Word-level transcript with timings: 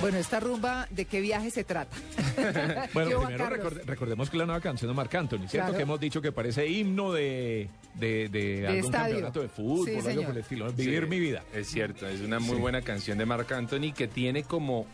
Bueno, 0.00 0.18
esta 0.18 0.38
rumba, 0.38 0.86
¿de 0.90 1.06
qué 1.06 1.20
viaje 1.20 1.50
se 1.50 1.64
trata? 1.64 1.96
Bueno, 2.94 3.26
primero 3.26 3.70
recordemos 3.84 4.30
que 4.30 4.36
la 4.36 4.46
nueva 4.46 4.60
canción 4.60 4.88
de 4.90 4.94
Marc 4.94 5.12
Anthony, 5.14 5.38
¿cierto? 5.48 5.56
Claro. 5.56 5.76
Que 5.76 5.82
hemos 5.82 5.98
dicho 6.00 6.22
que 6.22 6.30
parece 6.32 6.66
himno 6.68 7.12
de, 7.12 7.68
de, 7.94 8.28
de 8.28 8.66
algún 8.66 8.84
estadio. 8.84 9.14
campeonato 9.14 9.42
de 9.42 9.48
fútbol, 9.48 9.86
Sí, 9.86 10.08
algo 10.08 10.22
por 10.22 10.30
el 10.32 10.38
estilo. 10.38 10.72
Vivir 10.72 11.02
Sí, 11.04 11.08
mi 11.10 11.18
vida. 11.18 11.42
Es 11.52 11.68
cierto, 11.68 12.06
es 12.06 12.20
una 12.20 12.38
muy 12.38 12.56
Sí. 12.56 12.60
buena 12.60 12.82
canción 12.82 13.18
de 13.18 13.26
Marc 13.26 13.50
Anthony 13.52 13.92
que 13.94 14.06
tiene 14.06 14.44
como 14.44 14.86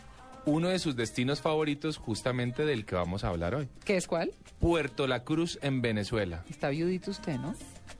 uno 0.45 0.69
de 0.69 0.79
sus 0.79 0.95
destinos 0.95 1.39
favoritos 1.41 1.97
justamente 1.97 2.65
del 2.65 2.85
que 2.85 2.95
vamos 2.95 3.23
a 3.23 3.29
hablar 3.29 3.53
hoy. 3.55 3.67
¿Qué 3.83 3.97
es 3.97 4.07
cuál? 4.07 4.31
Puerto 4.59 5.05
La 5.07 5.23
Cruz 5.23 5.59
en 5.61 5.81
Venezuela. 5.81 6.43
Está 6.49 6.69
viudito 6.69 7.11
usted, 7.11 7.35
¿no? 7.37 7.53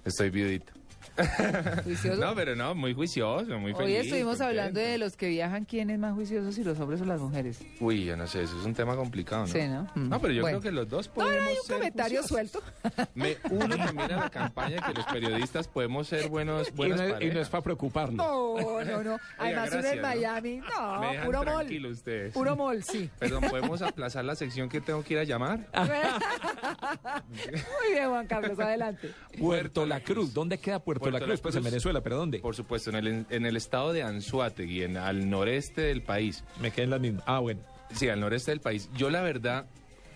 Estoy 0.03 0.29
viudito. 0.31 0.73
Juicioso. 1.83 2.19
No, 2.21 2.35
pero 2.35 2.55
no, 2.55 2.75
muy 2.75 2.93
juicioso, 2.93 3.57
muy 3.59 3.73
feliz. 3.73 3.85
Hoy 3.87 3.95
estuvimos 3.95 4.37
contento. 4.37 4.43
hablando 4.49 4.79
de 4.79 4.97
los 4.97 5.15
que 5.15 5.29
viajan, 5.29 5.65
¿quién 5.65 5.89
es 5.89 5.97
más 5.99 6.13
juicioso, 6.13 6.51
si 6.51 6.63
los 6.63 6.79
hombres 6.79 7.01
o 7.01 7.05
las 7.05 7.19
mujeres? 7.21 7.59
Uy, 7.79 8.03
yo 8.05 8.17
no 8.17 8.27
sé, 8.27 8.43
eso 8.43 8.59
es 8.59 8.65
un 8.65 8.73
tema 8.73 8.95
complicado, 8.95 9.41
¿no? 9.43 9.47
Sí, 9.47 9.67
¿no? 9.67 9.83
Mm. 9.95 10.09
No, 10.09 10.19
pero 10.19 10.33
yo 10.33 10.41
Bueno. 10.41 10.59
creo 10.59 10.71
que 10.71 10.75
los 10.75 10.89
dos 10.89 11.07
No, 11.07 11.13
podemos 11.13 11.47
hay 11.49 11.57
un 11.57 11.63
ser 11.65 11.75
comentario 11.77 12.21
juiciosos. 12.23 12.51
suelto. 12.51 13.09
Me 13.15 13.37
uno 13.49 13.77
también 13.77 14.11
a 14.11 14.17
la 14.17 14.29
campaña 14.29 14.81
que 14.81 14.93
los 14.93 15.05
periodistas 15.05 15.67
podemos 15.67 16.07
ser 16.07 16.27
buenos, 16.29 16.67
Y 16.71 16.71
buenas 16.71 16.99
no, 16.99 17.05
es- 17.17 17.21
y 17.23 17.33
no 17.33 17.39
es 17.39 17.49
para 17.49 17.63
preocuparnos. 17.63 18.15
No, 18.17 18.83
no, 18.83 19.03
no. 19.03 19.17
Además, 19.37 19.69
uno 19.73 19.87
en 19.87 19.95
¿no? 19.97 20.01
Miami. 20.01 20.57
No, 20.57 20.99
Me 20.99 21.07
dejan 21.11 21.25
puro 21.25 21.37
mol. 21.43 21.45
tranquilo 21.55 21.89
ustedes. 21.89 22.33
Puro 22.33 22.55
mol, 22.55 22.83
sí. 22.83 23.09
Perdón, 23.19 23.43
¿podemos 23.49 23.81
aplazar 23.81 24.25
la 24.25 24.35
sección 24.35 24.69
que 24.69 24.81
tengo 24.81 25.03
que 25.03 25.13
ir 25.13 25.19
a 25.19 25.23
llamar? 25.23 25.59
Muy 27.29 27.93
bien, 27.93 28.09
Juan 28.09 28.27
Carlos, 28.27 28.59
adelante. 28.59 29.11
Puerto 29.39 29.85
La 29.85 29.99
Cruz. 30.01 30.33
¿Dónde 30.33 30.57
queda 30.57 30.79
Puerto, 30.79 31.04
Puerto 31.11 31.19
La 31.19 31.25
La 31.25 31.31
Cruz? 31.33 31.41
Pues 31.41 31.55
en. 31.55 31.63
Venezuela, 31.63 32.01
pero 32.01 32.17
¿dónde? 32.17 32.39
Por 32.39 32.55
supuesto, 32.55 32.89
en 32.89 32.95
el, 32.95 33.25
en 33.29 33.45
el 33.45 33.55
estado 33.57 33.93
de 33.93 34.03
Anzuategui, 34.03 34.83
en, 34.83 34.97
al 34.97 35.29
noreste 35.29 35.81
del 35.81 36.01
país. 36.01 36.43
Me 36.61 36.71
quedé 36.71 36.83
en 36.83 36.89
la 36.91 36.99
misma. 36.99 37.23
Ah, 37.25 37.39
bueno. 37.39 37.61
Sí, 37.93 38.09
al 38.09 38.19
noreste 38.19 38.51
del 38.51 38.61
país. 38.61 38.89
Yo 38.95 39.09
la 39.09 39.21
verdad 39.21 39.65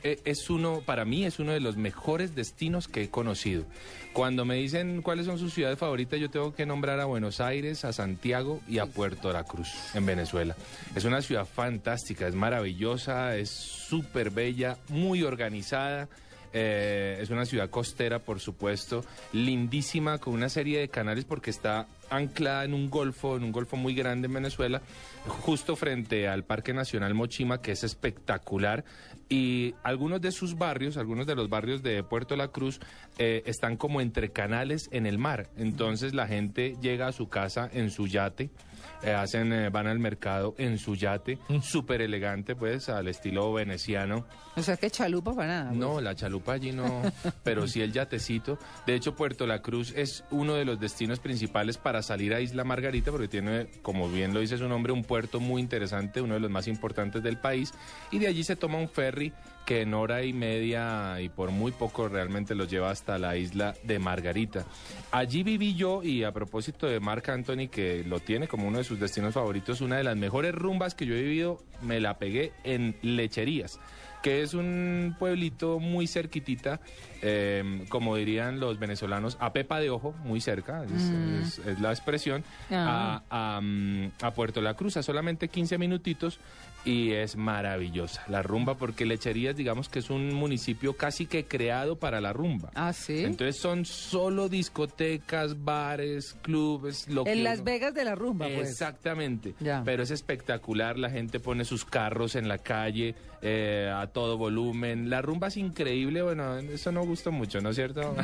eh, 0.04 0.20
es 0.24 0.50
uno, 0.50 0.82
para 0.86 1.04
mí 1.04 1.26
es 1.26 1.40
uno 1.40 1.52
de 1.52 1.60
los 1.60 1.76
mejores 1.76 2.36
destinos 2.36 2.88
que 2.88 3.04
he 3.04 3.10
conocido. 3.10 3.66
Cuando 4.14 4.46
me 4.46 4.56
dicen 4.56 5.02
cuáles 5.02 5.26
son 5.26 5.38
sus 5.38 5.54
ciudades 5.54 5.78
favoritas, 5.78 6.20
yo 6.20 6.30
tengo 6.30 6.54
que 6.54 6.66
nombrar 6.66 7.00
a 7.00 7.06
Buenos 7.06 7.42
Aires, 7.42 7.84
a 7.84 7.92
Santiago 7.92 8.62
y 8.68 8.80
a 8.80 8.86
Puerto 8.86 9.32
La 9.34 9.44
Cruz, 9.44 9.70
en 9.94 10.06
Venezuela. 10.06 10.56
Es 10.96 11.04
una 11.04 11.22
ciudad 11.22 11.46
fantástica, 11.46 12.28
es 12.28 12.36
maravillosa, 12.36 13.36
es 13.36 13.50
súper 13.50 14.30
bella, 14.32 14.78
muy 14.88 15.24
organizada. 15.24 16.08
Eh, 16.54 17.20
es 17.22 17.30
una 17.30 17.46
ciudad 17.46 17.70
costera, 17.70 18.20
por 18.20 18.40
supuesto, 18.40 19.04
lindísima, 19.34 20.18
con 20.18 20.34
una 20.34 20.50
serie 20.50 20.80
de 20.80 20.90
canales 20.90 21.26
porque 21.26 21.52
está 21.52 21.88
anclada 22.10 22.64
en 22.66 22.74
un 22.74 22.90
golfo, 22.90 23.38
en 23.38 23.44
un 23.44 23.52
golfo 23.52 23.76
muy 23.76 23.94
grande 23.96 24.28
en 24.28 24.34
Venezuela, 24.34 24.82
justo 25.28 25.76
frente 25.76 26.28
al 26.28 26.44
Parque 26.44 26.74
Nacional 26.74 27.14
Mochima, 27.14 27.62
que 27.62 27.72
es 27.72 27.84
espectacular. 27.84 28.84
Y 29.30 29.76
algunos 29.84 30.22
de 30.22 30.32
sus 30.32 30.58
barrios, 30.58 30.98
algunos 30.98 31.28
de 31.28 31.36
los 31.36 31.50
barrios 31.50 31.84
de 31.84 32.02
Puerto 32.04 32.36
La 32.36 32.48
Cruz, 32.48 32.80
eh, 33.20 33.44
están 33.46 33.78
como 33.78 34.02
entre 34.02 34.32
canales 34.32 34.90
en 34.92 35.06
el 35.06 35.18
mar. 35.20 35.50
Entonces 35.56 36.14
la 36.16 36.28
gente 36.28 36.76
llega 36.82 37.08
a 37.08 37.12
su 37.12 37.30
casa 37.30 37.70
en 37.72 37.92
su 37.92 38.08
yate. 38.08 38.50
eh, 39.04 39.14
hacen, 39.14 39.54
eh, 39.54 39.70
van 39.70 39.88
al 39.88 40.00
mercado 40.00 40.56
en 40.58 40.78
su 40.78 40.96
yate, 40.96 41.38
súper 41.62 42.02
elegante, 42.02 42.56
pues, 42.56 42.90
al 42.90 43.08
estilo 43.08 43.54
veneciano. 43.54 44.26
O 44.58 44.62
sea, 44.62 44.76
que 44.78 44.90
chalupa 44.90 45.34
para 45.34 45.48
nada. 45.48 45.68
pues. 45.70 45.80
No, 45.80 46.02
la 46.02 46.16
chalupa 46.16 46.54
allí 46.54 46.72
no, 46.74 47.02
pero 47.44 47.66
sí 47.68 47.82
el 47.82 47.94
yatecito. 47.94 48.58
De 48.86 48.96
hecho, 48.96 49.16
Puerto 49.16 49.46
La 49.48 49.62
Cruz 49.62 49.94
es 49.96 50.24
uno 50.32 50.56
de 50.56 50.66
los 50.66 50.80
destinos 50.80 51.20
principales 51.20 51.78
para 51.78 51.99
salir 52.02 52.34
a 52.34 52.42
Isla 52.42 52.64
Margarita, 52.64 53.12
porque 53.12 53.28
tiene, 53.28 53.68
como 53.82 54.10
bien 54.10 54.34
lo 54.34 54.40
dice 54.40 54.58
su 54.58 54.68
nombre, 54.68 54.94
un 54.94 55.04
puerto 55.04 55.40
muy 55.40 55.62
interesante, 55.62 56.22
uno 56.22 56.36
de 56.36 56.40
los 56.40 56.52
más 56.52 56.68
importantes 56.68 57.24
del 57.24 57.38
país. 57.38 57.74
Y 58.12 58.20
de 58.20 58.28
allí 58.28 58.44
se 58.44 58.56
toma 58.56 58.78
un 58.78 58.90
ferry 58.90 59.34
que 59.66 59.82
en 59.82 59.94
hora 59.94 60.24
y 60.24 60.34
media 60.34 61.22
y 61.22 61.30
por 61.30 61.52
muy 61.52 61.72
poco 61.72 62.10
realmente 62.10 62.56
los 62.56 62.70
lleva 62.70 62.90
hasta 62.90 63.20
la 63.20 63.38
isla 63.38 63.76
de 63.84 64.00
Margarita. 64.00 64.66
Allí 65.12 65.44
viví 65.44 65.76
yo 65.76 66.02
y 66.02 66.24
a 66.24 66.32
propósito 66.32 66.88
de 66.88 67.00
Marc 67.00 67.30
Anthony, 67.30 67.68
que 67.70 68.04
lo 68.04 68.20
tiene 68.20 68.48
como 68.48 68.68
uno 68.68 68.80
de 68.80 68.84
sus 68.84 69.00
destinos 69.00 69.36
favoritos, 69.36 69.82
una 69.82 69.98
de 69.98 70.04
las 70.04 70.18
mejores 70.18 70.56
rumbas 70.56 70.96
que 70.96 71.06
yo 71.06 71.14
he 71.14 71.22
vivido, 71.22 71.62
me 71.82 72.00
la 72.00 72.18
pegué 72.18 72.52
en 72.64 72.96
Lecherías 73.04 73.80
que 74.22 74.42
es 74.42 74.54
un 74.54 75.16
pueblito 75.18 75.80
muy 75.80 76.06
cerquitita, 76.08 76.80
eh, 77.22 77.86
como 77.90 78.16
dirían 78.16 78.60
los 78.60 78.78
venezolanos, 78.80 79.38
a 79.40 79.54
Pepa 79.54 79.80
de 79.80 79.90
Ojo, 79.90 80.14
muy 80.24 80.42
cerca, 80.42 80.84
es, 80.84 80.92
es- 81.60 81.60
es 81.66 81.80
la 81.80 81.92
expresión, 81.92 82.44
Ah. 82.70 83.22
a, 83.30 83.58
a, 83.58 83.62
mm, 83.62 84.12
a 84.22 84.32
Puerto 84.32 84.62
La 84.62 84.74
Cruz, 84.74 84.98
a 84.98 85.04
solamente 85.04 85.48
15 85.48 85.78
minutitos, 85.78 86.40
y 86.86 87.12
es 87.12 87.36
maravillosa 87.36 88.24
la 88.28 88.42
rumba, 88.42 88.76
porque 88.76 89.06
Lecherías, 89.06 89.56
digamos 89.56 89.90
que 89.90 90.00
es 90.00 90.10
un 90.10 90.34
municipio 90.34 90.96
casi 90.96 91.26
que 91.26 91.46
creado 91.46 91.98
para 91.98 92.22
la 92.22 92.34
rumba. 92.34 92.72
Ah, 92.76 92.94
sí. 92.94 93.24
Entonces 93.26 93.58
son 93.58 93.86
solo 93.86 94.48
discotecas, 94.50 95.64
bares, 95.64 96.36
clubes, 96.42 97.08
lo 97.08 97.24
que 97.26 97.34
en 97.34 97.44
Las 97.44 97.56
uno- 97.60 97.66
Vegas 97.66 97.94
de 97.94 98.06
la 98.06 98.16
rumba, 98.16 98.48
pues. 98.48 98.70
Exactamente. 98.70 99.54
Ya. 99.60 99.82
Pero 99.84 100.04
es 100.04 100.12
espectacular, 100.12 100.98
la 100.98 101.10
gente 101.10 101.40
pone 101.40 101.66
sus 101.66 101.86
carros 101.86 102.36
en 102.36 102.48
la 102.48 102.58
calle 102.60 103.16
eh, 103.42 103.90
a 103.94 104.08
todo 104.08 104.38
volumen. 104.38 105.10
La 105.10 105.22
rumba 105.22 105.48
es 105.48 105.58
increíble, 105.58 106.22
bueno, 106.22 106.58
eso 106.58 106.92
no 106.92 107.06
gusta 107.06 107.30
mucho, 107.30 107.62
¿no 107.62 107.70
es 107.70 107.76
cierto? 107.76 108.16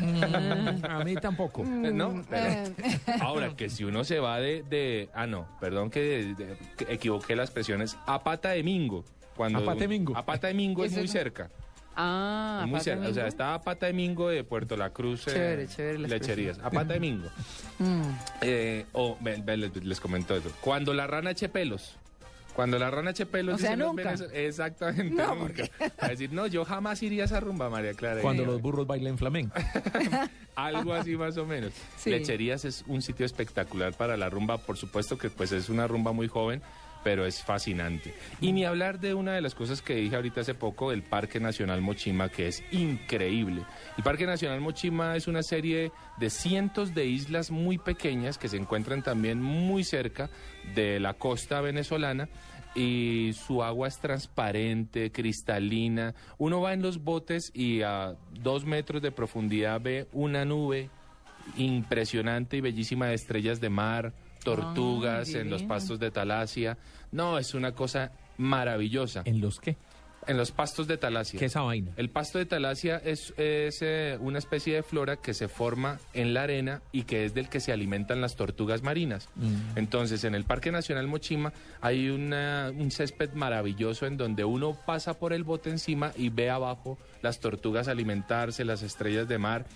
A 0.90 1.04
mí 1.04 1.16
tampoco. 1.16 1.64
¿No? 1.66 2.22
Pero- 2.30 2.72
ahora 3.22 3.56
que 3.56 3.70
si 3.70 3.84
uno 3.84 4.04
se 4.04 4.20
va 4.20 4.40
de, 4.40 4.64
de- 4.64 5.10
ah 5.14 5.28
no, 5.28 5.48
perdón 5.60 5.90
que, 5.90 6.00
de- 6.38 6.58
que 6.78 6.94
equivoqué 6.94 7.36
las 7.36 7.50
expresiones, 7.50 7.98
a 8.06 8.24
pata 8.24 8.55
de 8.56 8.64
mingo. 8.64 9.06
Cuando, 9.36 9.60
¿A 9.60 9.66
Pata 9.66 9.80
de 9.82 9.88
Mingo? 9.88 10.16
A 10.18 10.26
pata 10.26 10.48
de 10.48 10.54
mingo 10.54 10.82
¿Qué 10.82 10.88
es 10.88 10.94
es 10.94 10.98
muy 11.00 11.08
cerca. 11.10 11.50
Ah, 11.98 12.66
muy 12.68 12.80
cerca. 12.82 13.08
O 13.08 13.14
sea, 13.14 13.28
está 13.28 13.54
a 13.54 13.62
pata 13.62 13.86
de 13.86 13.94
mingo 13.94 14.30
de 14.30 14.44
Puerto 14.44 14.76
La 14.78 14.90
Cruz. 14.90 15.28
eh, 15.28 15.32
Chévere, 15.32 15.68
chévere 15.68 16.00
la 16.00 16.08
Lecherías. 16.10 16.60
A 16.60 16.70
pata 16.70 16.94
de 16.94 17.00
mingo. 17.00 17.28
Mm. 17.80 18.02
Eh, 18.42 18.86
o 18.94 19.18
ve- 19.22 19.42
ve, 19.44 19.58
les, 19.58 19.76
les 19.84 20.00
comento 20.00 20.36
eso. 20.36 20.52
Cuando 20.62 20.94
la 20.94 21.08
rana 21.08 21.32
eche 21.32 21.48
pelos. 21.50 21.96
Cuando 22.54 22.80
la 22.80 22.90
rana 22.90 23.12
eche 23.12 23.26
pelos. 23.26 23.56
O 23.56 23.58
sea, 23.58 23.76
nunca. 23.76 24.14
Exactamente. 24.34 25.14
No, 25.16 25.36
nunca. 25.36 25.64
A 26.00 26.08
decir, 26.10 26.32
no, 26.32 26.48
yo 26.48 26.64
jamás 26.66 27.02
iría 27.04 27.24
a 27.24 27.26
esa 27.26 27.40
rumba, 27.42 27.70
María 27.70 27.94
Clara. 27.94 28.22
Cuando 28.22 28.44
Y- 28.44 28.46
los 28.46 28.62
burros 28.62 28.88
bailan 28.88 29.18
flamenco. 29.18 29.54
Algo 30.56 30.94
así 30.94 31.16
más 31.18 31.36
o 31.38 31.46
menos. 31.46 31.74
Sí. 31.98 32.10
Lecherías 32.10 32.64
es 32.66 32.84
un 32.88 33.02
sitio 33.02 33.26
espectacular 33.26 33.94
para 33.94 34.16
la 34.16 34.30
rumba. 34.30 34.58
Por 34.58 34.78
supuesto 34.78 35.18
que 35.18 35.30
pues 35.30 35.52
es 35.52 35.68
una 35.70 35.88
rumba 35.88 36.14
muy 36.14 36.28
joven, 36.30 36.62
pero 37.06 37.28
es 37.28 37.44
fascinante. 37.44 38.16
Y 38.42 38.52
ni 38.52 38.66
hablar 38.66 39.00
de 39.00 39.14
una 39.14 39.34
de 39.34 39.42
las 39.42 39.54
cosas 39.54 39.84
que 39.84 39.94
dije 39.94 40.16
ahorita 40.16 40.42
hace 40.42 40.56
poco, 40.56 40.92
el 40.92 41.04
Parque 41.04 41.40
Nacional 41.40 41.80
Mochima, 41.80 42.30
que 42.30 42.48
es 42.48 42.64
increíble. 42.72 43.62
El 43.96 44.04
Parque 44.04 44.26
Nacional 44.26 44.60
Mochima 44.60 45.16
es 45.16 45.28
una 45.28 45.44
serie 45.44 45.92
de 46.18 46.32
cientos 46.32 46.96
de 46.96 47.06
islas 47.06 47.52
muy 47.52 47.78
pequeñas 47.78 48.40
que 48.40 48.48
se 48.50 48.58
encuentran 48.58 49.04
también 49.04 49.40
muy 49.40 49.84
cerca 49.84 50.32
de 50.74 51.00
la 51.00 51.14
costa 51.14 51.62
venezolana 51.62 52.28
y 52.74 53.34
su 53.34 53.62
agua 53.62 53.88
es 53.88 54.00
transparente, 54.00 55.12
cristalina. 55.12 56.16
Uno 56.40 56.60
va 56.60 56.74
en 56.74 56.82
los 56.82 57.04
botes 57.04 57.52
y 57.54 57.84
a 57.84 58.16
dos 58.32 58.66
metros 58.66 59.04
de 59.04 59.12
profundidad 59.12 59.80
ve 59.80 60.08
una 60.12 60.44
nube 60.44 60.90
impresionante 61.56 62.58
y 62.58 62.62
bellísima 62.62 63.06
de 63.06 63.14
estrellas 63.14 63.62
de 63.62 63.70
mar, 63.70 64.14
tortugas 64.46 65.34
en 65.34 65.50
los 65.50 65.64
pastos 65.64 66.00
de 66.00 66.12
Talasia. 66.12 66.78
No, 67.12 67.38
es 67.38 67.54
una 67.54 67.74
cosa 67.74 68.12
maravillosa. 68.38 69.22
¿En 69.26 69.42
los 69.42 69.60
qué? 69.60 69.76
En 70.28 70.38
los 70.38 70.52
pastos 70.52 70.88
de 70.88 70.98
Talasia. 70.98 71.38
¿Qué 71.40 71.46
es 71.46 71.52
esa 71.52 71.62
vaina? 71.62 71.92
El 71.98 72.10
pasto 72.10 72.40
de 72.40 72.48
talasia 72.48 72.98
es, 72.98 73.32
es, 73.38 73.78
eh, 73.84 74.18
una 74.20 74.40
especie 74.40 74.74
de 74.74 74.82
flora 74.82 75.18
que 75.18 75.36
se 75.36 75.48
forma 75.48 76.00
en 76.16 76.34
la 76.34 76.42
arena 76.44 76.82
y 76.92 77.04
que 77.04 77.26
es 77.26 77.36
del 77.36 77.48
que 77.48 77.60
se 77.60 77.72
alimentan 77.72 78.22
las 78.22 78.36
tortugas 78.36 78.82
marinas. 78.82 79.30
Mm. 79.36 79.78
Entonces, 79.78 80.24
en 80.24 80.34
el 80.34 80.44
Parque 80.44 80.72
Nacional 80.72 81.06
Mochima 81.06 81.54
hay 81.80 82.10
una- 82.10 82.72
un 82.76 82.90
césped 82.90 83.34
maravilloso 83.34 84.08
en 84.08 84.18
donde 84.18 84.44
uno 84.46 84.76
pasa 84.88 85.14
por 85.14 85.32
el 85.32 85.44
bote 85.44 85.70
encima 85.70 86.12
y 86.18 86.30
ve 86.30 86.50
abajo 86.50 86.98
las 87.22 87.40
tortugas 87.40 87.88
alimentarse, 87.88 88.66
las 88.66 88.82
estrellas 88.82 89.28
de 89.28 89.38
mar. 89.38 89.68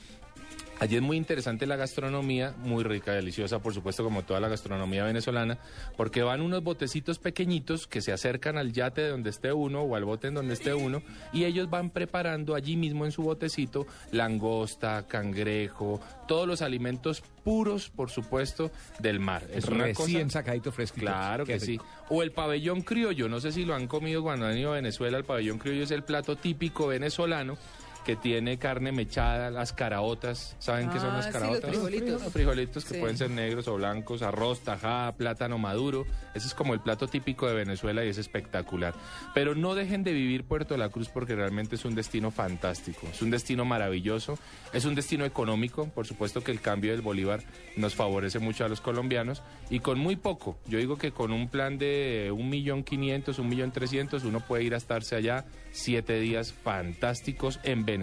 Allí 0.80 0.96
es 0.96 1.02
muy 1.02 1.18
interesante 1.18 1.68
la 1.68 1.76
gastronomía, 1.76 2.54
muy 2.58 2.86
rica, 2.86 3.12
deliciosa, 3.12 3.60
por 3.60 3.74
supuesto, 3.74 4.02
como 4.02 4.24
toda 4.24 4.40
la 4.40 4.48
gastronomía 4.48 5.04
venezolana, 5.04 5.58
porque 5.98 6.24
van 6.24 6.40
unos 6.40 6.64
botecitos 6.64 7.20
pequeñitos 7.20 7.86
que 7.86 8.02
se 8.02 8.14
acercan 8.14 8.58
al 8.58 8.72
yate 8.72 9.02
de 9.02 9.10
donde 9.10 9.30
esté 9.30 9.52
uno 9.52 9.82
o 9.82 9.98
al 9.98 10.06
bote 10.06 10.30
en 10.30 10.36
donde 10.36 10.54
esté 10.54 10.74
uno, 10.74 11.02
y 11.34 11.44
ellos 11.44 11.70
van 11.70 11.90
preparando 11.90 12.56
allí 12.56 12.78
mismo 12.78 13.04
en 13.04 13.12
su 13.12 13.24
botecito 13.24 13.88
langosta, 14.12 15.06
cangrejo, 15.06 16.00
todos 16.30 16.48
los 16.48 16.62
alimentos 16.62 17.22
puros, 17.44 17.90
por 17.90 18.10
supuesto, 18.10 18.72
del 19.00 19.20
mar. 19.20 19.44
Es 19.54 19.66
una 19.66 19.92
cosa... 19.94 20.30
sacadito 20.30 20.72
fresquito. 20.72 21.08
Claro 21.08 21.46
que 21.46 21.60
sí. 21.60 21.78
O 22.08 22.24
el 22.24 22.32
pabellón 22.32 22.84
criollo, 22.84 23.28
no 23.28 23.42
sé 23.42 23.52
si 23.52 23.66
lo 23.66 23.76
han 23.76 23.88
comido 23.88 24.24
cuando 24.24 24.46
han 24.46 24.58
ido 24.58 24.72
a 24.72 24.76
Venezuela. 24.76 25.18
El 25.18 25.26
pabellón 25.26 25.58
criollo 25.58 25.84
es 25.84 25.92
el 25.92 26.04
plato 26.04 26.38
típico 26.38 26.88
venezolano 26.88 27.58
que 28.06 28.16
tiene 28.16 28.58
carne 28.58 28.92
mechada, 28.92 29.52
las 29.52 29.74
caraotas. 29.74 30.56
¿Saben 30.60 30.90
qué 30.90 31.00
son 31.00 31.10
Ah, 31.12 31.18
las 31.18 31.26
sí, 31.26 31.32
los 31.32 31.40
caraotas? 31.42 31.70
frijolitos. 31.72 32.22
Los 32.24 32.34
frijolitos 32.34 32.86
que 32.86 32.94
Sí. 32.96 33.00
pueden 33.00 33.18
ser 33.18 33.30
negros 33.30 33.68
o 33.68 33.76
blancos, 33.76 34.22
arroz, 34.22 34.62
tajada, 34.62 35.12
plátano 35.14 35.58
maduro. 35.58 36.06
Ese 36.34 36.48
es 36.48 36.54
como 36.54 36.74
el 36.74 36.80
plato 36.80 37.08
típico 37.08 37.48
de 37.48 37.54
Venezuela 37.56 38.04
y 38.06 38.10
es 38.10 38.18
espectacular. 38.18 38.94
Pero 39.34 39.56
no 39.56 39.76
dejen 39.76 40.04
de 40.04 40.14
vivir 40.14 40.44
Puerto 40.46 40.76
La 40.78 40.90
Cruz 40.90 41.10
porque 41.10 41.36
realmente 41.36 41.76
es 41.76 41.86
un 41.86 41.96
destino 41.96 42.32
fantástico, 42.32 43.08
es 43.12 43.22
un 43.22 43.30
destino 43.32 43.66
maravilloso, 43.66 44.38
es 44.74 44.86
un 44.86 44.96
destino 44.96 45.26
económico, 45.26 45.88
por 45.90 46.08
supuesto 46.08 46.44
que 46.44 46.52
el 46.52 46.62
cambio 46.62 46.92
del 46.92 47.02
bolívar 47.02 47.42
nos 47.76 47.96
favorece 47.96 48.40
mucho 48.40 48.66
a 48.66 48.70
los 48.70 48.82
colombianos 48.82 49.44
y 49.70 49.80
con 49.80 50.00
muy 50.00 50.16
poco, 50.16 50.58
yo 50.68 50.78
digo 50.80 50.98
que 50.98 51.12
con 51.12 51.32
un 51.32 51.50
plan 51.50 51.78
de 51.78 52.32
un 52.36 52.50
millón 52.50 52.84
quinientos, 52.84 53.40
un 53.40 53.50
millón 53.50 53.72
trescientos, 53.72 54.24
uno 54.24 54.40
puede 54.40 54.64
ir 54.64 54.74
a 54.74 54.78
estarse 54.78 55.16
allá 55.16 55.46
siete 55.72 56.20
días 56.20 56.54
fantásticos 56.54 57.60
en 57.64 57.86
Venezuela, 57.86 57.99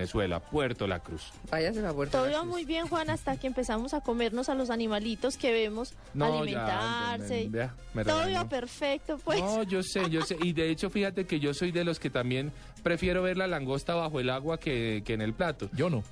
Puerto 0.51 0.87
La 0.87 1.01
Cruz. 1.01 1.33
Váyase 1.51 1.85
a 1.87 1.93
Puerto 1.93 2.19
Todo 2.19 2.27
La 2.27 2.33
iba 2.33 2.45
muy 2.45 2.65
bien, 2.65 2.87
Juan, 2.89 3.11
hasta 3.11 3.37
que 3.37 3.47
empezamos 3.47 3.95
a 3.95 4.01
comernos 4.01 4.49
a 4.49 4.55
los 4.55 4.71
animalitos 4.71 5.37
que 5.37 5.53
vemos 5.53 5.95
No, 6.15 6.39
alimentarse. 6.41 7.49
ya, 7.51 7.75
me 7.95 8.05
Todo 8.05 8.29
iba 8.29 8.49
perfecto, 8.49 9.19
pues. 9.25 9.41
No, 9.41 9.63
yo 9.63 9.83
sé, 9.83 10.09
yo 10.11 10.23
sé. 10.23 10.37
Y 10.43 10.53
de 10.53 10.71
hecho, 10.71 10.91
fíjate 10.91 11.27
que 11.27 11.41
yo 11.41 11.55
soy 11.55 11.73
de 11.73 11.85
los 11.85 11.99
que 11.99 12.11
también 12.11 12.53
prefiero 12.83 13.23
ver 13.23 13.37
la 13.37 13.47
langosta 13.47 13.95
bajo 13.95 14.21
el 14.21 14.31
agua 14.31 14.59
que, 14.59 15.03
que 15.05 15.15
en 15.15 15.23
el 15.23 15.33
plato. 15.33 15.69
Yo 15.73 15.91
no. 15.91 16.03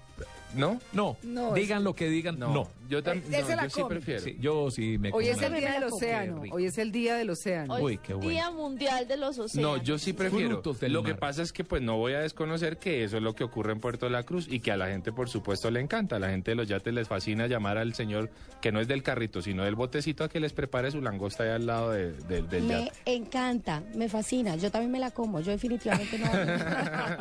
¿No? 0.54 0.80
No. 0.92 1.16
No, 1.22 1.52
digan 1.52 1.82
lo 1.82 1.94
que 1.94 2.08
digan. 2.08 2.38
No. 2.38 2.68
Yo 2.88 3.02
también. 3.02 3.30
La 3.56 3.64
yo 3.64 3.70
sí 3.70 3.82
prefiero. 3.88 4.20
Sí, 4.20 4.36
yo 4.40 4.70
sí 4.70 4.98
me 4.98 5.10
Hoy 5.12 5.28
es 5.28 5.40
el 5.40 5.54
día 5.54 5.72
del 5.72 5.84
océano. 5.84 6.42
Hoy 6.50 6.64
es 6.66 6.78
el 6.78 6.92
día 6.92 7.14
del 7.16 7.30
océano. 7.30 7.74
Hoy 7.74 7.82
Uy, 7.82 7.94
es 7.94 8.00
qué 8.00 8.14
bueno. 8.14 8.30
Día 8.30 8.50
Mundial 8.50 9.06
de 9.08 9.16
los 9.16 9.36
No, 9.38 9.44
Océanos. 9.44 9.82
yo 9.82 9.98
sí 9.98 10.12
prefiero. 10.12 10.50
Frutos 10.50 10.80
del 10.80 10.92
Lo 10.92 11.02
que 11.02 11.14
pasa 11.14 11.42
es 11.42 11.52
que 11.52 11.64
pues 11.64 11.82
no 11.82 11.96
voy 11.96 12.12
a 12.14 12.20
desconocer 12.20 12.76
que 12.78 13.04
eso 13.04 13.16
es 13.16 13.22
lo 13.22 13.34
que 13.34 13.44
ocurre 13.44 13.72
en 13.72 13.80
Puerto 13.80 14.08
La 14.08 14.22
Cruz 14.24 14.46
y 14.50 14.60
que 14.60 14.72
a 14.72 14.76
la 14.76 14.86
gente 14.88 15.12
por 15.12 15.28
supuesto 15.28 15.70
le 15.70 15.80
encanta. 15.80 16.16
A 16.16 16.18
la 16.18 16.30
gente 16.30 16.50
de 16.50 16.54
los 16.56 16.68
yates 16.68 16.92
les 16.92 17.08
fascina 17.08 17.46
llamar 17.46 17.78
al 17.78 17.94
señor 17.94 18.30
que 18.60 18.72
no 18.72 18.80
es 18.80 18.88
del 18.88 19.02
carrito, 19.02 19.42
sino 19.42 19.64
del 19.64 19.74
botecito 19.74 20.24
a 20.24 20.28
que 20.28 20.40
les 20.40 20.52
prepare 20.52 20.90
su 20.90 21.00
langosta 21.00 21.44
ahí 21.44 21.50
al 21.50 21.66
lado 21.66 21.90
de- 21.92 22.12
de- 22.12 22.42
del 22.42 22.64
Me 22.64 22.84
yate. 22.86 22.92
encanta, 23.06 23.82
me 23.94 24.08
fascina. 24.08 24.56
Yo 24.56 24.70
también 24.70 24.90
me 24.92 24.98
la 24.98 25.10
como. 25.10 25.40
Yo 25.40 25.50
definitivamente 25.52 26.18
no, 26.18 26.26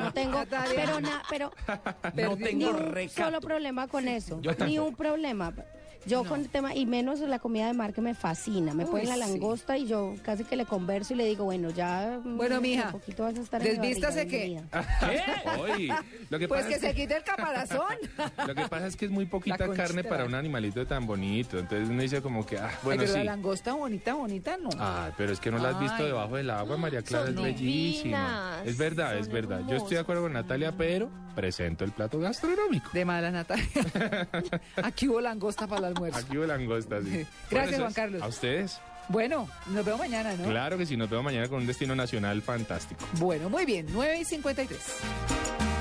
no 0.04 0.14
tengo, 0.14 0.44
pero 0.76 1.00
na- 1.00 1.24
pero 1.30 1.52
No 2.16 2.36
ni 2.36 2.44
tengo 2.44 2.70
un 2.70 2.78
recato. 2.92 3.24
solo 3.26 3.42
problema 3.42 3.88
con 3.88 4.08
eso. 4.08 4.40
Yo 4.42 4.52
ni 4.66 4.78
un 4.80 4.96
problema. 4.96 5.54
Yo 6.06 6.24
con 6.26 6.42
el 6.42 6.50
tema, 6.50 6.76
y 6.76 6.86
menos 6.86 7.20
la 7.22 7.40
comida 7.40 7.68
de 7.68 7.74
mar 7.74 7.94
que 7.94 8.02
me 8.02 8.14
fascina. 8.14 8.74
Me 8.74 8.84
Uy, 8.84 8.92
ponen 8.92 9.08
la 9.10 9.14
sí. 9.16 9.20
langosta 9.22 9.78
y 9.78 9.88
yo 9.88 10.16
casi 10.24 10.44
que 10.44 10.56
le 10.56 10.66
converso 10.66 11.14
y 11.14 11.18
le 11.18 11.26
digo, 11.26 11.46
bueno, 11.46 11.70
ya. 11.70 12.20
mm, 12.24 12.38
Bueno, 12.38 12.60
mija, 12.60 12.88
Un 12.88 12.92
poquito 12.92 13.24
vas 13.24 13.38
a 13.38 13.42
estar 13.42 13.66
en 13.66 13.80
desvístase 13.80 14.26
barriga, 14.26 14.62
que-. 14.72 15.60
Oy, 15.60 15.88
lo 16.30 16.40
que 16.40 16.48
Pues 16.48 16.62
pasa 16.64 16.70
que 16.70 16.76
es 16.76 16.82
se 16.82 16.94
quite 16.96 17.16
el 17.16 17.24
caparazón. 17.24 17.84
Lo 18.48 18.56
que 18.56 18.68
pasa 18.68 18.88
es 18.88 18.96
que 18.96 19.06
es 19.06 19.12
muy 19.12 19.26
poquita 19.26 19.70
carne 19.74 20.04
para 20.04 20.26
un 20.26 20.36
animalito 20.36 20.86
tan 20.86 21.06
bonito. 21.08 21.58
Entonces 21.58 21.90
uno 21.90 22.02
dice 22.02 22.22
como 22.22 22.46
que, 22.46 22.58
ah, 22.58 22.72
bueno, 22.84 23.02
Ay, 23.02 23.08
pero 23.08 23.20
sí. 23.20 23.26
la 23.26 23.32
langosta 23.36 23.74
bonita, 23.74 24.14
bonita, 24.14 24.58
no. 24.58 24.70
Ah, 24.80 25.12
pero 25.18 25.32
es 25.32 25.40
que 25.40 25.52
no 25.52 25.58
la 25.58 25.70
has 25.70 25.80
visto 25.80 25.98
Ay. 26.00 26.06
debajo 26.08 26.36
del 26.36 26.50
agua, 26.50 26.78
María 26.78 27.02
Clara, 27.02 27.28
Son 27.28 27.38
es 27.38 27.44
bellísima. 27.44 28.60
divinas, 28.62 28.68
Es 28.68 28.78
verdad, 28.78 29.12
son 29.12 29.20
es 29.22 29.28
verdad. 29.30 29.62
Yo 29.70 29.76
estoy 29.78 29.94
de 29.96 30.00
acuerdo 30.00 30.24
con 30.24 30.34
Natalia, 30.34 30.74
pero 30.78 31.10
presento 31.34 31.84
el 31.84 31.92
plato 31.92 32.20
gastronómico. 32.20 32.90
De 32.94 33.06
mala, 33.06 33.32
Natalia. 33.32 34.28
Aquí 34.84 35.08
hubo 35.08 35.22
langosta 35.22 35.68
para 35.68 35.80
el 35.80 35.86
almuerzo. 35.96 36.20
Aquí 36.20 36.38
hubo 36.38 36.46
langosta, 36.46 37.02
sí. 37.02 37.26
Gracias, 37.50 37.80
Juan. 37.80 37.94
Carlos. 37.94 38.22
A 38.22 38.28
ustedes. 38.28 38.80
Bueno, 39.10 39.50
nos 39.68 39.84
vemos 39.84 40.00
mañana, 40.00 40.36
¿no? 40.36 40.46
Claro 40.46 40.78
que 40.78 40.86
sí, 40.86 40.96
nos 40.96 41.10
vemos 41.10 41.26
mañana 41.26 41.48
con 41.50 41.60
un 41.60 41.68
destino 41.68 41.96
nacional 41.96 42.42
fantástico. 42.42 43.06
Bueno, 43.20 43.50
muy 43.50 43.66
bien, 43.66 43.88
9 43.92 44.20
y 44.20 44.26
53. 44.26 45.73